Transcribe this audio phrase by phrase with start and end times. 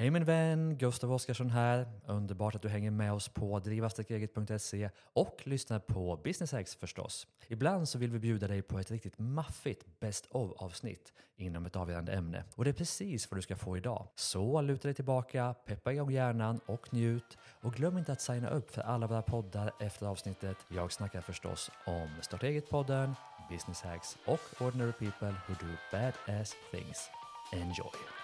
[0.00, 1.86] Hej min vän, Gustav Oscarsson här.
[2.06, 7.26] Underbart att du hänger med oss på drivastarteget.se och lyssnar på Business Hacks förstås.
[7.48, 11.76] Ibland så vill vi bjuda dig på ett riktigt maffigt Best of avsnitt inom ett
[11.76, 14.08] avgörande ämne och det är precis vad du ska få idag.
[14.14, 18.70] Så luta dig tillbaka, peppa igång hjärnan och njut och glöm inte att signa upp
[18.70, 20.56] för alla våra poddar efter avsnittet.
[20.68, 23.14] Jag snackar förstås om Starta eget-podden,
[23.50, 27.10] Business Hacks och Ordinary People Who Do Badass Things.
[27.52, 28.17] Enjoy!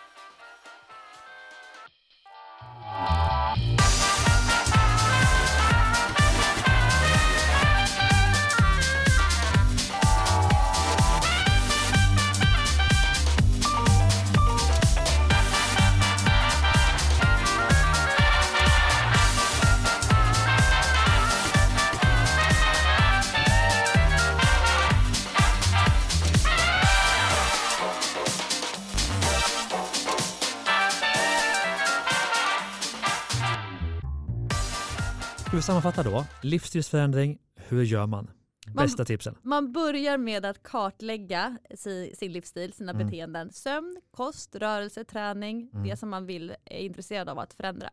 [35.67, 36.27] Sammanfatta då?
[36.43, 38.31] Livsstilsförändring, hur gör man?
[38.67, 39.35] Man- Bästa tipsen.
[39.43, 43.07] Man börjar med att kartlägga si- sin livsstil, sina Mm.
[43.07, 43.53] beteenden.
[43.53, 45.71] Sömn, kost, rörelse, träning.
[45.73, 45.89] Mm.
[45.89, 47.91] Det som man vill är intresserad av att förändra.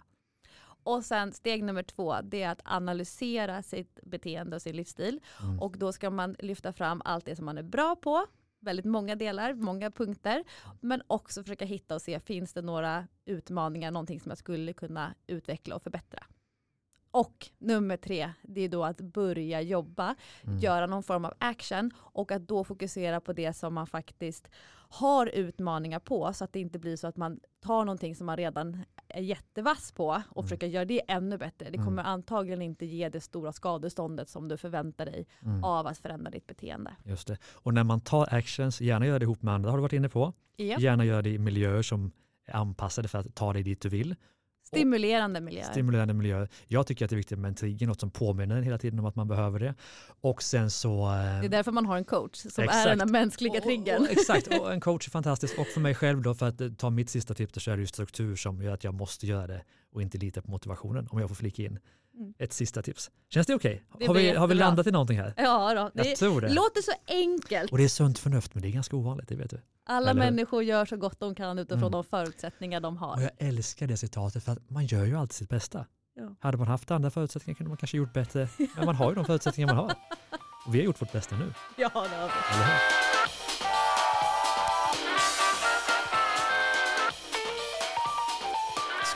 [0.83, 5.19] Och sen steg nummer två, det är att analysera sitt beteende och sin livsstil.
[5.42, 5.59] Mm.
[5.59, 8.25] Och då ska man lyfta fram allt det som man är bra på.
[8.59, 10.44] Väldigt många delar, många punkter.
[10.81, 15.14] Men också försöka hitta och se, finns det några utmaningar, någonting som jag skulle kunna
[15.27, 16.23] utveckla och förbättra.
[17.12, 20.59] Och nummer tre, det är då att börja jobba Mm.
[20.59, 24.48] göra någon form av action och att då fokusera på det som man faktiskt
[24.94, 28.38] har utmaningar på så att det inte blir så att man tar någonting som man
[28.38, 30.44] redan är jättevass på och Mm.
[30.48, 31.66] försöker göra det ännu bättre.
[31.70, 31.86] Det Mm.
[31.86, 35.64] kommer antagligen inte ge det stora skadeståndet som du förväntar dig Mm.
[35.64, 36.95] av att förändra ditt beteende.
[37.04, 37.38] Just det.
[37.54, 40.09] Och när man tar actions, gärna gör det ihop med andra, har du varit inne
[40.09, 40.34] på.
[40.56, 40.80] Ja.
[40.80, 42.12] Gärna gör det i miljöer som
[42.45, 44.16] är anpassade för att ta dig dit du vill.
[44.75, 45.72] Stimulerande miljöer.
[45.72, 46.50] Stimulerande miljöer.
[46.67, 49.00] Jag tycker att det är viktigt med en trigger, något som påminner en hela tiden
[49.00, 49.75] om att man behöver det.
[50.22, 51.05] Och sen så...
[51.05, 52.86] eh, det är därför man har en coach som är Exakt.
[52.86, 54.08] den här mänskliga triggern.
[54.09, 55.59] Exakt, och en coach är fantastisk.
[55.59, 57.82] Och för mig själv då, för att eh, ta mitt sista tips, så är det
[57.82, 59.61] ju struktur som gör att jag måste göra det
[59.93, 61.07] och inte lita på motivationen.
[61.11, 61.79] Om jag får flika in
[62.15, 62.33] Mm.
[62.39, 63.11] ett sista tips.
[63.29, 63.83] Känns det okej?
[63.99, 65.33] Det Har, vi, har vi landat i någonting här?
[65.37, 65.91] Ja, då.
[65.93, 66.53] Jag det tror det.
[66.53, 67.71] låter så enkelt.
[67.71, 69.61] Och det är sunt förnuft, men det är ganska ovanligt, det vet du.
[69.85, 71.91] Alla eller människor gör så gott de kan utifrån Mm.
[71.91, 73.15] de förutsättningar de har.
[73.15, 75.85] Och jag älskar det citatet för att man gör ju alltid sitt bästa.
[76.15, 76.35] Ja.
[76.39, 78.47] Hade man haft andra förutsättningar kunde man kanske gjort bättre.
[78.75, 79.91] Men man har ju de förutsättningar man har.
[80.67, 83.11] Och vi har gjort vårt bästa nu, Ja, det har vi.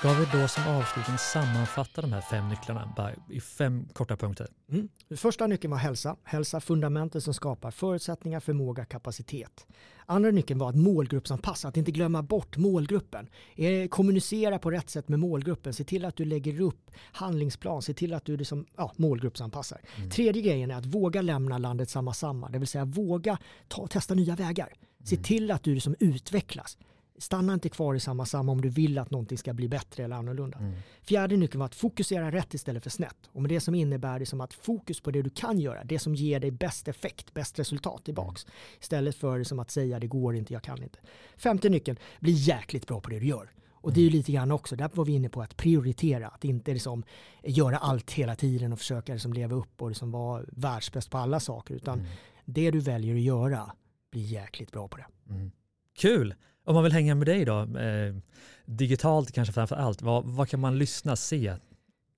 [0.06, 4.48] Ska vi då som avslutning sammanfatta de här fem nycklarna i fem korta punkter?
[4.72, 4.90] Mm.
[5.18, 6.16] Första nyckeln var hälsa.
[6.24, 9.68] Hälsa fundamentet som skapar förutsättningar, förmåga, kapacitet.
[10.06, 13.30] Andra nyckeln var att målgruppsanpassa, att inte glömma bort målgruppen.
[13.56, 15.74] Eh, Kommunicera på rätt sätt med målgruppen.
[15.74, 17.82] Se till att du lägger upp handlingsplan.
[17.82, 19.82] Se till att du liksom, ja, målgruppsanpassar.
[19.98, 20.10] Mm.
[20.10, 22.50] Tredje grejen är att våga lämna landet samma samma.
[22.50, 23.38] Det vill säga våga
[23.68, 24.74] ta, testa nya vägar.
[25.04, 25.24] Se Mm.
[25.24, 26.78] till att du liksom utvecklas.
[27.18, 30.16] Stanna inte kvar i samma samma om du vill att någonting ska bli bättre eller
[30.16, 30.58] annorlunda.
[30.58, 30.74] Mm.
[31.02, 33.18] Fjärde nyckeln var att fokusera rätt istället för snett.
[33.32, 36.00] Och med det som innebär det som att fokus på det du kan göra, det
[36.00, 38.46] som ger dig bäst effekt, bäst resultat tillbaks.
[38.82, 41.00] Istället för som att säga det går inte, jag kan inte.
[41.38, 43.52] Femte nyckeln, bli jäkligt bra på det du gör.
[43.72, 46.46] Och det är ju lite grann också, där var vi inne på att prioritera, att
[46.46, 47.04] inte liksom
[47.44, 51.40] göra allt hela tiden och försöka liksom leva upp och liksom vara världsbäst på alla
[51.40, 52.12] saker, utan Mm.
[52.46, 53.72] det du väljer att göra,
[54.12, 55.06] bli jäkligt bra på det.
[55.30, 55.52] Mm.
[55.98, 56.36] Kul!
[56.66, 58.16] Om man vill hänga med dig då, eh,
[58.66, 61.56] digitalt kanske framför allt, vad, vad kan man lyssna, se?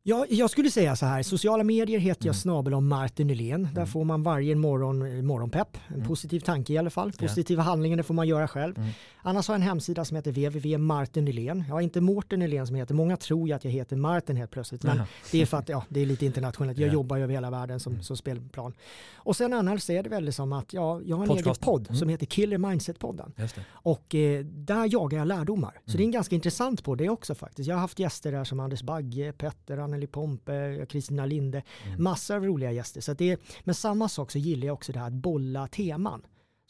[0.09, 2.41] Ja, jag skulle säga så här, sociala medier heter jag Mm.
[2.41, 3.63] snabel om Martin Nylén.
[3.63, 3.87] Där Mm.
[3.87, 5.77] får man varje morgon eh, morgonpepp.
[5.87, 6.07] En Mm.
[6.07, 7.11] positiv tanke i alla fall.
[7.11, 8.77] Positiva handlingar, det får man göra själv.
[8.77, 8.89] Mm.
[9.21, 11.63] Annars har jag en hemsida som heter www.martin Nylén.
[11.67, 12.93] Jag har inte Mårten Nylén som heter.
[12.93, 14.83] Många tror ju att jag heter Martin helt plötsligt.
[14.83, 15.07] Men Jaha.
[15.31, 16.77] det är för att ja, det är lite internationellt.
[16.77, 16.93] Jag Ja.
[16.93, 18.03] jobbar över hela världen som, Mm.
[18.03, 18.73] som spelplan.
[19.15, 21.61] Och sen annars är det väl som att ja, jag har en egen Podcast.
[21.61, 21.99] podd Mm.
[21.99, 23.31] som heter Killer Mindset-podden.
[23.69, 25.71] Och eh, där jagar jag lärdomar.
[25.85, 25.97] Så Mm.
[25.97, 27.67] det är en ganska intressant podd det också faktiskt.
[27.69, 31.63] Jag har haft gäster där som Anders Bagge, Petter, Anneli Pompe, Kristina Linde.
[31.85, 32.03] Mm.
[32.03, 33.01] Massor av roliga gäster.
[33.01, 36.21] Så det är, men samma sak så gillar jag också det här att bolla teman.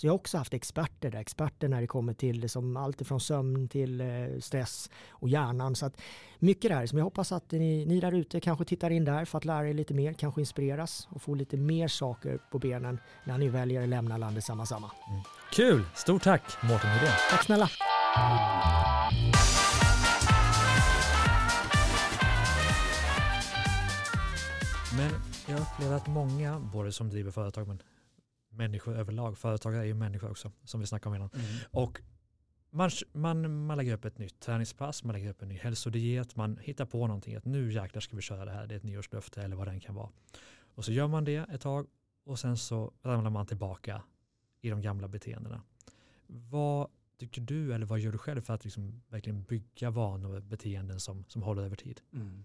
[0.01, 3.01] Så jag har också haft experter där, experter när det kommer till det som allt
[3.01, 4.07] ifrån sömn till eh,
[4.39, 5.75] stress och hjärnan.
[5.75, 6.01] Så att
[6.39, 9.37] mycket där som jag hoppas att ni, ni där ute kanske tittar in där för
[9.37, 13.37] att lära er lite mer, kanske inspireras och få lite mer saker på benen när
[13.37, 14.91] ni väljer att lämna landet samma samma.
[15.53, 15.83] Kul!
[15.95, 17.13] Stort tack Mårten Nylén.
[17.31, 17.69] Tack snälla!
[25.47, 27.81] Jag upplever att många, både som driver företag men
[28.49, 31.29] människor överlag, företagare är ju människor också, som vi snackade om innan.
[31.71, 32.01] Och
[32.69, 36.57] man, man, man lägger upp ett nytt träningspass, man lägger upp en ny hälsodiet, man
[36.57, 39.41] hittar på någonting att nu jäklar ska vi köra det här, det är ett nyårslöfte
[39.41, 40.09] eller vad det än kan vara.
[40.75, 41.87] Och så gör man det ett tag
[42.25, 44.03] och sen så ramlar man tillbaka
[44.61, 45.61] i de gamla beteendena.
[46.27, 50.43] Vad tycker du eller vad gör du själv för att liksom verkligen bygga vanor och
[50.43, 52.01] beteenden som, som håller över tid?
[52.13, 52.43] Mm.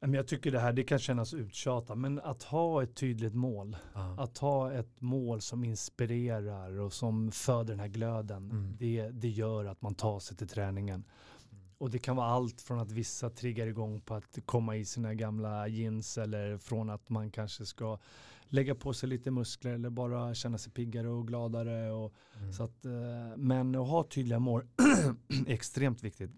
[0.00, 3.76] Jag tycker det här det kan kännas uttjatat men att ha ett tydligt mål.
[3.94, 4.22] Aha.
[4.22, 8.50] Att ha ett mål som inspirerar och som föder den här glöden.
[8.50, 8.76] Mm.
[8.78, 11.04] Det, det gör att man tar sig till träningen.
[11.52, 11.64] Mm.
[11.78, 15.14] Och det kan vara allt från att vissa triggar igång på att komma i sina
[15.14, 17.98] gamla jeans eller från att man kanske ska
[18.48, 21.90] lägga på sig lite muskler eller bara känna sig piggare och gladare.
[21.90, 22.52] Och, mm.
[22.52, 24.62] så att, eh, men att ha tydliga mål
[25.46, 26.30] är extremt viktigt.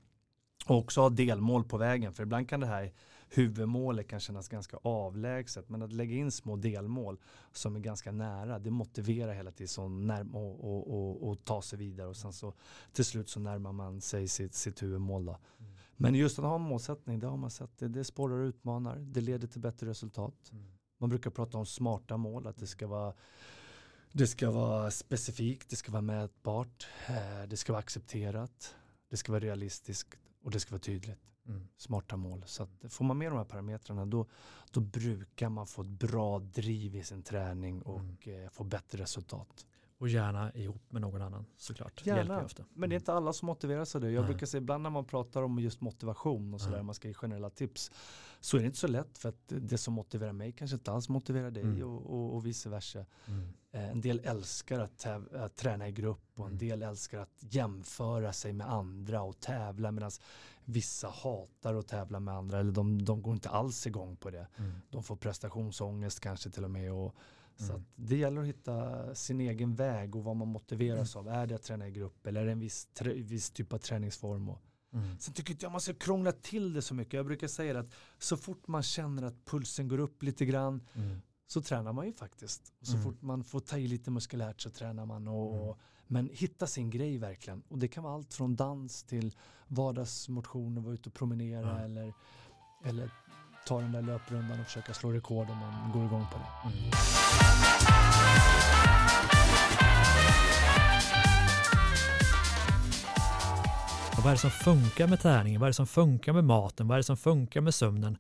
[0.67, 2.93] Och också ha delmål på vägen för ibland kan det här
[3.35, 5.69] huvudmålet kan kännas ganska avlägset.
[5.69, 7.19] Men att lägga in små delmål
[7.53, 11.63] som är ganska nära, det motiverar hela tiden så närm och, och, och, och, ta
[11.63, 12.09] sig vidare.
[12.09, 12.55] Och sen så
[12.93, 15.25] till slut så närmar man sig sitt, sitt huvudmål.
[15.25, 15.33] Då.
[15.33, 15.73] Mm.
[15.97, 18.97] Men just att ha en målsättning, det har man sett, det, det spårar och utmanar,
[18.97, 20.51] det leder till bättre resultat.
[20.53, 20.65] Mm.
[20.99, 23.15] Man brukar prata om smarta mål, att det ska vara
[24.15, 28.75] det ska vara specifikt, det ska vara mätbart, eh, det ska vara accepterat,
[29.11, 31.32] det ska vara realistiskt och det ska vara tydligt.
[31.49, 31.69] Mm.
[31.77, 32.43] Smarta mål.
[32.47, 34.27] Så att får man med de här parametrarna då,
[34.71, 38.45] då brukar man få ett bra driv i sin träning och mm.
[38.45, 39.67] eh, få bättre resultat.
[39.99, 42.07] Och gärna ihop med någon annan såklart.
[42.07, 42.39] Gärna.
[42.39, 42.49] Mm.
[42.75, 44.11] Men det är inte alla som motiverar sig det.
[44.11, 44.29] Jag Nej.
[44.31, 47.51] brukar säga ibland när man pratar om just motivation och sådär, man ska ge generella
[47.51, 47.91] tips,
[48.41, 51.09] så är det inte så lätt för att det som motiverar mig kanske inte alls
[51.09, 51.83] motiverar dig mm.
[51.83, 53.07] och, och, och, vice versa.
[53.27, 53.49] Mm.
[53.73, 56.59] Eh, en del älskar att, att, träna i grupp och en mm.
[56.59, 60.11] del älskar att jämföra sig med andra och tävla medan
[60.65, 64.47] vissa hatar att tävla med andra eller de, de går inte alls igång på det.
[64.57, 64.73] Mm.
[64.91, 66.93] De får prestationsångest kanske till och med.
[66.93, 67.15] Och,
[67.57, 67.85] så mm.
[67.95, 71.29] det gäller att hitta sin egen väg och vad man motiveras mm.
[71.29, 71.35] av.
[71.35, 74.49] Är det att träna i grupp eller är det en viss, viss typ av träningsform?
[74.49, 74.59] Och,
[74.95, 75.19] Mm.
[75.19, 77.13] Sen tycker inte jag man ska krångla till det så mycket.
[77.13, 81.23] Jag brukar säga att så fort man känner att pulsen går upp lite grann mm.
[81.53, 82.73] Så tränar man ju faktiskt.
[82.81, 83.05] Och så mm.
[83.05, 85.29] fort man får ta i lite muskulärt så tränar man.
[85.29, 85.77] Och, mm.
[86.07, 87.63] Men hitta sin grej verkligen.
[87.69, 89.35] Och det kan vara allt från dans till
[89.67, 92.15] vardagsmotion och vara ute och promenera eller,
[92.85, 93.11] eller
[93.67, 96.69] ta den där löprundan och försöka slå rekord om man går igång på det.
[96.69, 96.91] Mm.
[104.17, 105.61] Och vad är det som funkar med träningen?
[105.61, 106.89] Vad är det som funkar med maten?
[106.89, 108.19] Vad är det som funkar med sömnen?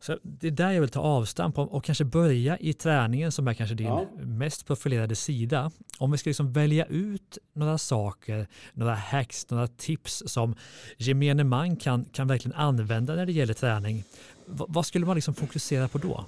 [0.00, 3.48] Så det är där jag vill ta avstamp om och kanske börja i träningen som
[3.48, 4.06] är kanske din ja.
[4.16, 5.70] mest profilerade sida.
[5.98, 10.54] Om vi ska liksom välja ut några saker, några hacks, några tips som
[10.96, 14.04] gemene man kan, kan verkligen använda när det gäller träning.
[14.46, 16.24] V vad skulle man liksom fokusera på då?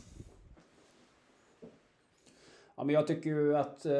[2.76, 3.92] Ja, men jag tycker ju att eh,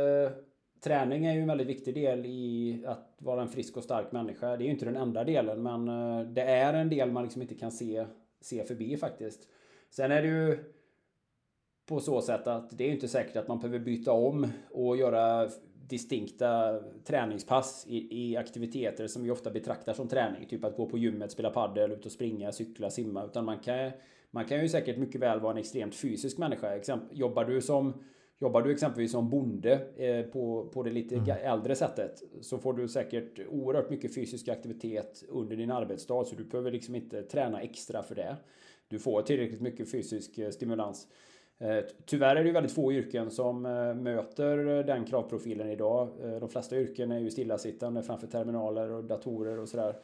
[0.85, 4.57] träning är ju en väldigt viktig del i att vara en frisk och stark människa.
[4.57, 7.43] Det är ju inte den enda delen men eh, det är en del man liksom
[7.43, 8.07] inte kan se,
[8.41, 9.41] se förbi faktiskt.
[9.91, 10.59] Sen är det ju
[11.89, 15.49] på så sätt att det är inte säkert att man behöver byta om och göra
[15.89, 20.47] distinkta träningspass i, i, aktiviteter som vi ofta betraktar som träning.
[20.49, 23.25] Typ att gå på gymmet, spela padel, ut och springa, cykla, simma.
[23.25, 23.91] Utan man kan,
[24.31, 26.77] man kan ju säkert mycket väl vara en extremt fysisk människa.
[26.77, 27.95] Exempel, jobbar du som
[28.43, 31.29] Jobbar du exempelvis som bonde eh, på, på det lite mm.
[31.29, 36.45] äldre sättet så får du säkert oerhört mycket fysisk aktivitet under din arbetsdag så du
[36.45, 38.37] behöver liksom inte träna extra för det.
[38.91, 41.09] Du får tillräckligt mycket fysisk eh, stimulans.
[41.59, 46.09] Eh, tyvärr är det väldigt få yrken som eh, möter den kravprofilen idag.
[46.41, 49.97] De flesta yrken är ju stillasittande framför terminaler och datorer och sådär.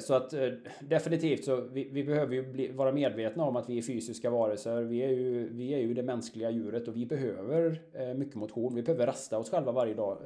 [0.00, 0.34] Så att
[0.80, 4.82] definitivt så vi, vi behöver ju bli, vara medvetna om att vi är fysiska varelser.
[4.82, 7.80] Vi är, ju, vi är ju det mänskliga djuret och vi behöver
[8.14, 8.74] mycket motion.
[8.74, 10.18] Vi behöver rasta oss själva varje dag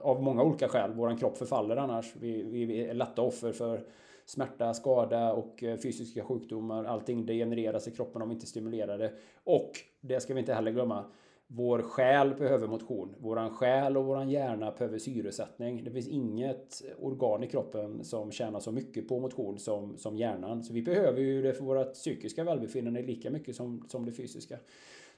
[0.00, 0.90] av många olika skäl.
[0.94, 2.14] Vår kropp förfaller annars.
[2.20, 3.84] Vi, vi är lätta offer för
[4.28, 6.84] smärta, skada och eh, fysiska sjukdomar.
[6.84, 9.12] Allting degenereras i kroppen om vi inte stimulerar det.
[9.44, 9.70] Och
[10.00, 11.04] det ska vi inte heller glömma.
[11.46, 13.14] Vår själ behöver motion.
[13.18, 15.84] Våran själ och våran hjärna behöver syresättning.
[15.84, 20.62] Det finns inget organ i kroppen som tjänar så mycket på motion som, som hjärnan.
[20.62, 24.58] Så vi behöver ju det för vårt psykiska välbefinnande lika mycket som, som det fysiska.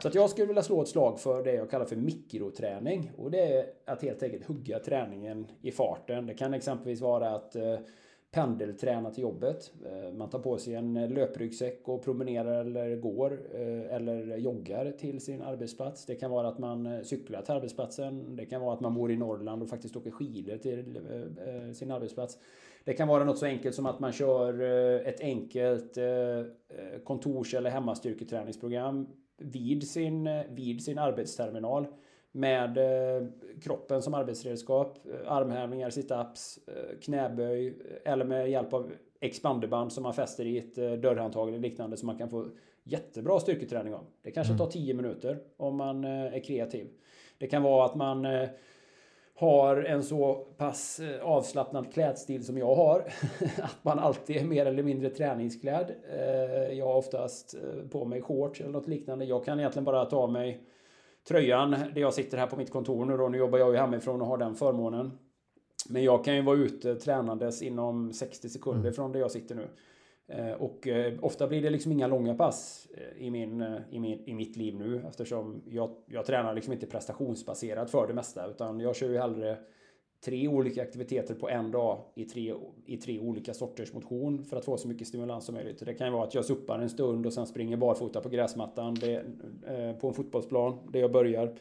[0.03, 3.11] Så att jag skulle vilja slå ett slag för det jag kallar för mikroträning.
[3.17, 6.27] Och det är att helt enkelt hugga träningen i farten.
[6.27, 7.79] Det kan exempelvis vara att eh,
[8.31, 9.73] pendelträna till jobbet.
[9.87, 14.93] Eh, man tar på sig en eh, löpryggsäck och promenerar eller går eh, eller joggar
[14.93, 16.07] till sin arbetsplats.
[16.07, 18.37] Det kan vara att man cyklar till arbetsplatsen.
[18.37, 21.01] Det kan vara att man bor i Norrland och faktiskt åker skidor till
[21.75, 22.39] sin arbetsplats.
[22.85, 24.61] Det kan vara något så enkelt som att man kör
[25.07, 25.99] ett enkelt
[27.05, 29.09] kontors eller hemmastyrketräningsprogram
[29.39, 31.87] vid sin, vid sin arbetsterminal
[32.33, 33.27] med eh,
[33.63, 40.15] kroppen som arbetsredskap, eh, armhävningar, situps, eh, knäböj eller med hjälp av expanderband som man
[40.15, 42.47] fäster i ett dörrhandtag eller liknande som man kan få
[42.83, 44.07] jättebra styrketräning av.
[44.23, 45.03] Det kanske tar 10 mm.
[45.03, 46.87] minuter om man är kreativ.
[47.39, 48.27] Det kan vara att man
[49.35, 53.01] har en så pass avslappnad klädstil som jag har.
[53.63, 55.93] att man alltid är mer eller mindre träningsklädd.
[56.73, 57.55] Jag har oftast
[57.91, 59.25] på mig shorts eller något liknande.
[59.25, 60.61] Jag kan egentligen bara ta mig
[61.29, 63.29] tröjan där jag sitter här på mitt kontor nu då.
[63.29, 65.19] Nu jobbar jag ju hemifrån och har den förmånen.
[65.89, 68.93] Men jag kan ju vara ute tränandes inom 60 sekunder mm.
[68.93, 69.69] från där jag sitter nu.
[70.31, 74.23] Eh, och eh, ofta blir det liksom inga långa pass eh, i, min, i, min,
[74.27, 78.81] i mitt liv nu eftersom jag, jag tränar liksom inte prestationsbaserat för det mesta utan
[78.81, 79.59] jag kör ju hellre
[80.25, 82.55] tre olika aktiviteter på en dag i tre,
[82.87, 85.83] i tre olika sorters motion för att få så mycket stimulans som möjligt.
[85.87, 88.95] Det kan ju vara att jag suppar en stund och sen springer barfota på gräsmattan
[88.95, 89.25] det,
[90.01, 91.55] på en fotbollsplan där jag börjar.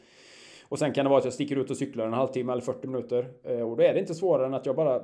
[0.68, 2.86] Och sen kan det vara att jag sticker ut och cyklar en halvtimme eller 40
[2.86, 3.28] minuter.
[3.64, 5.02] Och då är det inte svårare än att jag bara...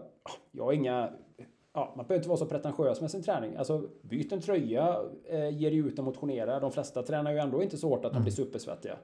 [0.53, 1.11] Jag har inga
[1.77, 3.57] ja, man behöver inte vara så pretentiös med sin träning.
[3.57, 6.61] Alltså, byt en tröja, eh, ge dig ut och motionera.
[6.61, 8.47] De flesta tränar ju ändå inte så hårt att de blir mm.
[8.47, 8.97] supersvettiga.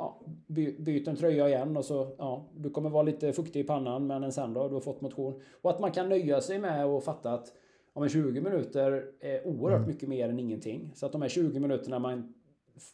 [0.00, 3.64] Ja, by, byt en tröja igen och så, ja, du kommer vara lite fuktig i
[3.64, 5.40] pannan men sen då, du har fått motion.
[5.62, 7.52] Och att man kan nöja sig med att fatta att
[7.94, 9.88] ja, 20 minuter är oerhört mm.
[9.88, 10.92] mycket mer än ingenting.
[10.94, 12.34] Så att de här 20 minuterna man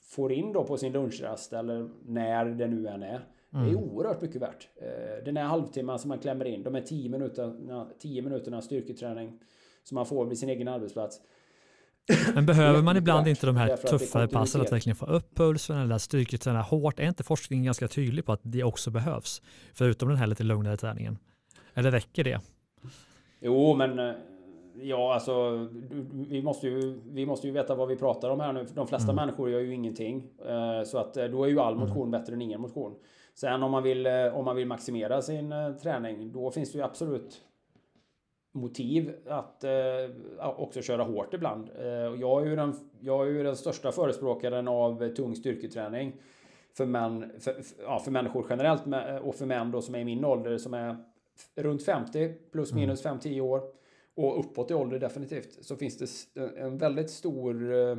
[0.02, 3.08] får in då på sin lunchrast eller när det nu än är.
[3.52, 3.64] Mm.
[3.66, 3.90] Det är mm.
[3.90, 4.68] oerhört mycket värt.
[4.76, 9.38] Eh, den här halvtimman som man klämmer in, de här 10 minuterna, 10 minuterna styrketräning
[9.84, 11.20] som man får vid sin egen arbetsplats.
[12.34, 15.98] Men behöver man ibland inte de här tuffare passen att verkligen få upp pulsen eller
[15.98, 17.00] styrketräna hårt?
[17.00, 19.42] Är inte forskningen ganska tydlig på att det också behövs?
[19.74, 21.18] Förutom den här lite lugnare träningen.
[21.74, 22.40] Eller räcker det?
[23.40, 24.14] Jo, men eh,
[24.82, 25.68] ja, alltså
[26.12, 28.66] vi måste, ju, vi måste ju veta vad vi pratar om här nu.
[28.74, 29.16] De flesta mm.
[29.16, 30.24] människor gör ju ingenting.
[30.48, 32.10] Eh, så att då är ju all motion mm.
[32.10, 32.94] bättre än ingen motion.
[33.34, 36.78] Sen om man vill, eh, om man vill maximera sin eh, träning, då finns det
[36.78, 37.40] ju absolut
[38.56, 39.70] motiv att eh,
[40.38, 41.70] också köra hårt ibland.
[41.78, 41.86] Eh,
[42.20, 46.12] jag, är ju den, jag är ju den största förespråkaren av tung styrketräning
[46.76, 48.82] för, män, för, ja, för människor generellt
[49.22, 50.96] och för män då som är i min ålder som är
[51.54, 52.80] runt 50 plus mm.
[52.80, 53.62] minus 5-10 år
[54.14, 57.96] och uppåt i ålder definitivt så finns det en väldigt stor eh,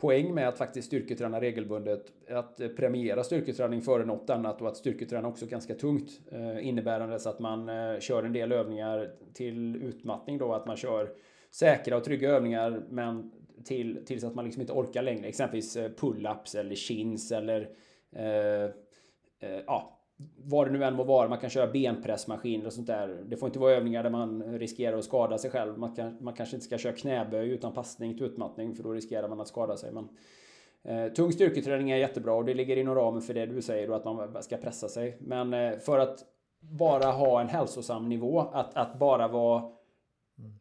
[0.00, 2.12] poäng med att faktiskt styrketräna regelbundet.
[2.30, 6.20] Att eh, premiera styrketräning före något annat och att styrketräna också ganska tungt.
[6.32, 10.52] Eh, Innebärandes att man eh, kör en del övningar till utmattning då.
[10.52, 11.10] Att man kör
[11.50, 13.32] säkra och trygga övningar men
[13.64, 15.26] till, tills att man liksom inte orkar längre.
[15.26, 17.68] Exempelvis pull-ups eller chins eller
[18.16, 18.64] eh,
[19.40, 19.95] eh, ja,
[20.36, 21.28] vad det nu än må vara.
[21.28, 23.24] Man kan köra benpressmaskiner och sånt där.
[23.26, 25.78] Det får inte vara övningar där man riskerar att skada sig själv.
[25.78, 29.28] Man, kan, man kanske inte ska köra knäböj utan passning till utmattning för då riskerar
[29.28, 29.92] man att skada sig.
[29.92, 30.08] Men,
[30.84, 33.94] eh, tung styrketräning är jättebra och det ligger inom ramen för det du säger då
[33.94, 35.16] att man ska pressa sig.
[35.20, 36.24] Men eh, för att
[36.60, 39.75] bara ha en hälsosam nivå, att, att bara vara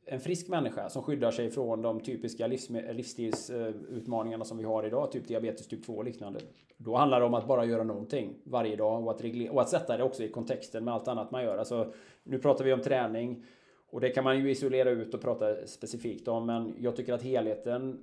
[0.05, 5.27] en frisk människa som skyddar sig från de typiska livsstilsutmaningarna som vi har idag, typ
[5.27, 6.39] diabetes typ 2 och liknande.
[6.77, 9.70] Då handlar det om att bara göra någonting varje dag och att, reglera, och att
[9.70, 11.58] sätta det också i kontexten med allt annat man gör.
[11.58, 13.46] Alltså, nu pratar vi om träning
[13.89, 17.22] och det kan man ju isolera ut och prata specifikt om, men jag tycker att
[17.22, 17.98] helheten eh,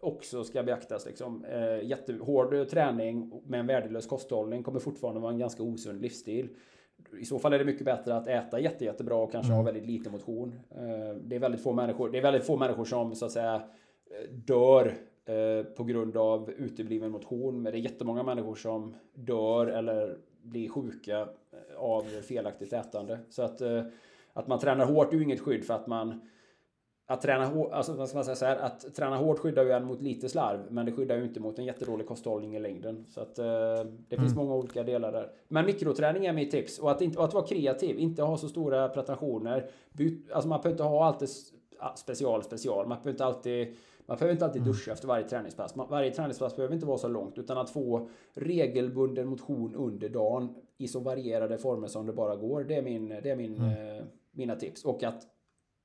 [0.00, 1.06] också ska beaktas.
[1.06, 1.44] Liksom.
[1.44, 6.48] Eh, jättehård träning med en värdelös kosthållning kommer fortfarande vara en ganska osund livsstil
[7.20, 9.56] i så fall är det mycket bättre att äta jätte, jättebra och kanske mm.
[9.56, 10.52] ha väldigt lite motion.
[10.70, 13.62] Eh, det är väldigt få människor, det är väldigt få människor som så att säga
[14.30, 17.62] dör eh, på grund av utebliven motion.
[17.62, 21.26] Men det är jättemånga människor som dör eller blir sjuka eh,
[21.76, 23.18] av felaktigt ätande.
[23.30, 23.60] Så att,
[24.32, 26.20] att man tränar hårt är ju inget skydd för att man
[27.08, 29.84] att träna, alltså, vad ska man säga så här, att träna hårt skyddar ju en
[29.84, 33.04] mot lite slarv, men det skyddar ju inte mot en jättedålig kosthållning i längden.
[33.08, 33.46] Så att, eh,
[34.08, 34.44] det finns mm.
[34.44, 35.30] många olika delar där.
[35.48, 36.78] Men mikroträning är mitt tips.
[36.78, 39.70] Och att, inte, och att vara kreativ, inte ha så stora pretensioner.
[39.92, 41.28] Byt, alltså man behöver inte ha alltid
[41.96, 42.86] special, special.
[42.86, 43.74] Man behöver inte alltid
[44.08, 44.72] man behöver inte alltid mm.
[44.72, 45.74] duscha efter varje träningspass.
[45.76, 50.88] Varje träningspass behöver inte vara så långt utan att få regelbunden motion under dagen i
[50.88, 52.64] så varierade former som det bara går.
[52.64, 53.96] Det är, min, det är min, mm.
[53.96, 54.84] eh, mina tips.
[54.84, 55.26] Och att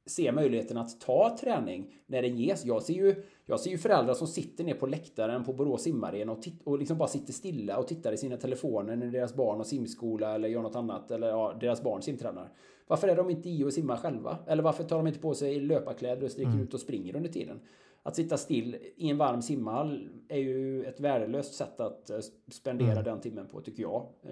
[0.05, 2.65] se möjligheten att ta träning när den ges.
[2.65, 6.31] Jag ser ju, jag ser ju föräldrar som sitter ner på läktaren på Borås simarena
[6.31, 9.63] och, och liksom bara sitter stilla och tittar i sina telefoner när deras barn har
[9.63, 12.50] simskola eller gör något annat eller ja, deras barn simtränar.
[12.88, 14.38] Varför är de inte i och simmar själva?
[14.48, 16.63] Eller varför tar de inte på sig löparkläder och sticker mm.
[16.63, 17.60] ut och springer under tiden?
[18.03, 22.20] Att sitta still i en varm simhall är ju ett värdelöst sätt att eh,
[22.51, 23.03] spendera mm.
[23.03, 24.08] den timmen på tycker jag.
[24.24, 24.31] Eh,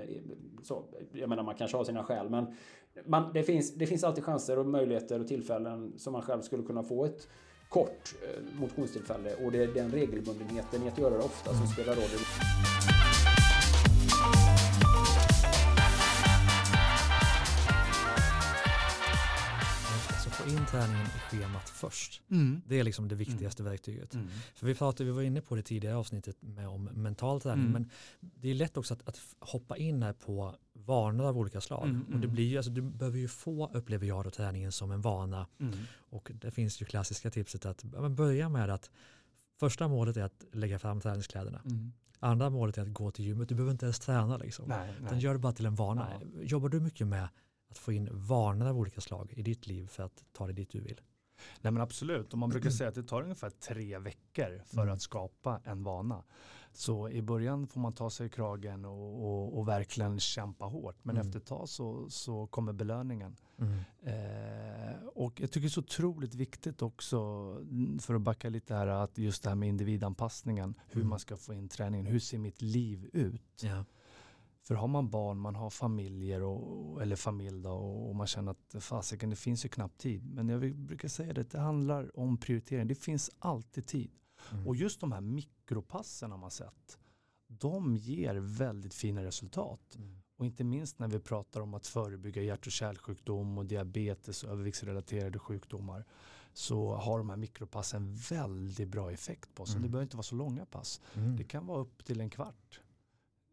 [0.64, 0.84] så,
[1.14, 2.46] jag menar man kanske har sina skäl men
[3.06, 6.64] man, det, finns, det finns alltid chanser och möjligheter och tillfällen som man själv skulle
[6.64, 7.28] kunna få ett
[7.70, 11.68] kort eh, motionstillfälle och det är den regelbundenheten i att göra det ofta som mm.
[11.68, 12.79] spelar roll.
[20.80, 22.22] Träningen i schemat först.
[22.32, 22.62] Mm.
[22.68, 24.14] Det är liksom det viktigaste verktyget.
[24.14, 24.28] Mm.
[24.56, 27.72] För vi pratade, vi var inne på det tidigare avsnittet med om mental träning, Mm.
[27.72, 31.84] men det är lätt också att, att hoppa in här på vanor av olika slag.
[31.84, 32.32] Mm, Och det mm.
[32.32, 35.48] blir ju, alltså, du behöver ju få, upplever jag, då, träningen som en vana.
[35.60, 35.78] Mm.
[36.10, 38.90] Och det finns ju klassiska tipset att ja, börja med att
[39.60, 41.62] första målet är att lägga fram träningskläderna.
[41.66, 41.94] Mm.
[42.20, 43.50] Andra målet är att gå till gymmet.
[43.50, 44.66] Du behöver inte ens träna liksom.
[44.68, 45.20] Nej, nej.
[45.20, 46.08] gör det bara till en vana.
[46.42, 47.28] Jobbar du mycket med
[47.70, 50.70] att få in vanor av olika slag i ditt liv för att ta det dit
[50.72, 51.02] du vill?
[51.62, 54.94] nej men absolut, och man brukar säga att det tar ungefär tre veckor för Mm.
[54.94, 56.24] att skapa en vana.
[56.74, 60.96] Så i början får man ta sig i kragen och, och, och verkligen kämpa hårt.
[61.04, 61.28] Men Mm.
[61.28, 63.36] efter ett tag så, så kommer belöningen.
[63.60, 63.80] Mm.
[64.02, 67.18] Eh, och jag tycker det är så otroligt viktigt också
[67.62, 71.10] mm, för att backa lite här att just det här med individanpassningen, hur Mm.
[71.10, 73.62] man ska få in träningen, hur ser mitt liv ut?
[73.64, 73.86] Ja.
[74.70, 78.84] För har man barn, man har familjer och, eller familj då, och man känner att
[78.84, 80.26] fasiken det finns ju knappt tid.
[80.26, 82.88] Men jag brukar säga det, det handlar om prioritering.
[82.88, 84.12] Det finns alltid tid.
[84.52, 84.68] Mm.
[84.68, 87.00] Och just de här mikropassen har man sett,
[87.48, 89.96] de ger väldigt fina resultat.
[89.96, 90.22] Mm.
[90.38, 94.52] Och inte minst när vi pratar om att förebygga hjärt och kärlsjukdom och diabetes och
[94.52, 96.06] överviktsrelaterade sjukdomar
[96.54, 99.70] så har de här mikropassen väldigt bra effekt på oss.
[99.70, 99.84] Mm.
[99.84, 101.02] Det behöver inte vara så långa pass.
[101.14, 101.36] Mm.
[101.36, 102.82] Det kan vara upp till en kvart.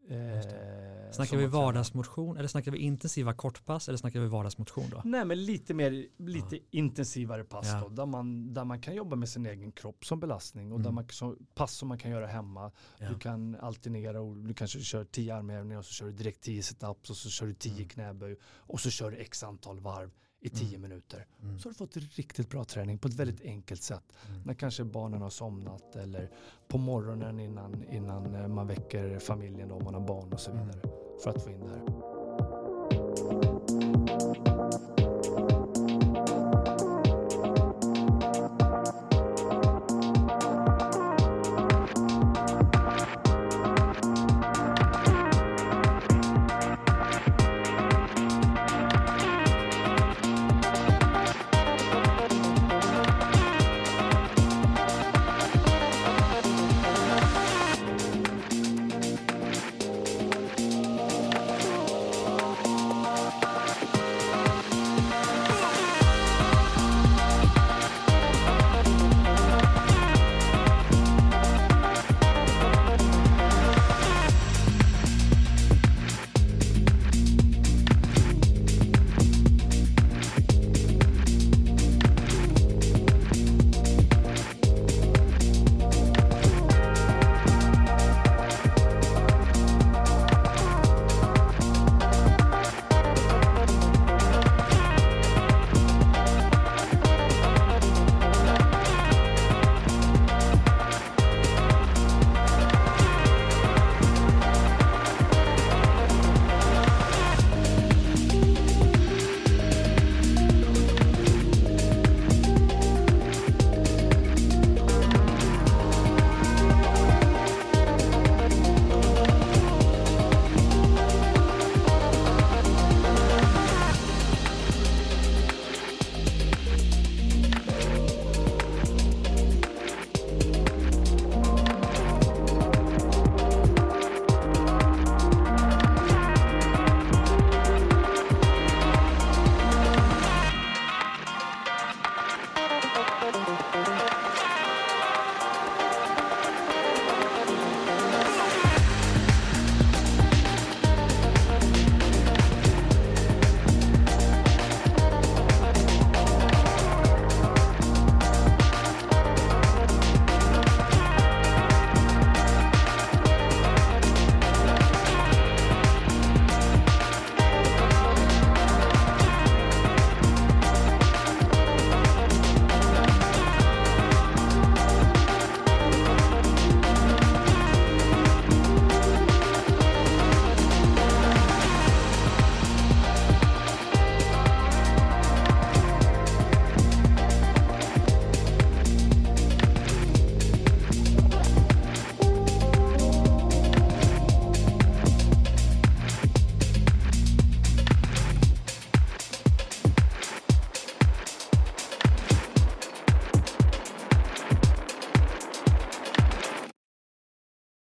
[0.09, 5.03] Eh, Snackar vi vardagsmotion eller snackar vi intensiva kortpass eller snackar vi vardagsmotion då?
[5.05, 7.81] Nej men lite mer, lite intensivare pass Ja.
[7.81, 10.85] då, där man, där man kan jobba med sin egen kropp som belastning och där
[10.91, 10.95] Mm.
[10.95, 12.73] man, så, pass som man kan göra hemma.
[12.99, 13.09] Ja.
[13.09, 16.63] Du kan alternera och du kanske kör 10 armhävningar och så kör du direkt 10
[16.63, 17.89] situps och så kör du 10 Mm.
[17.89, 21.27] knäböj och så kör du x antal varv i 10 minuter.
[21.43, 21.59] Mm.
[21.59, 24.13] Så har du fått riktigt bra träning på ett väldigt enkelt sätt.
[24.29, 24.43] Mm.
[24.43, 26.31] När kanske barnen har somnat eller
[26.69, 30.51] på morgonen innan, innan eh, man väcker familjen då, om man har barn och så
[30.51, 30.67] Mm.
[30.67, 30.81] vidare.
[31.23, 32.16] För att få in det här.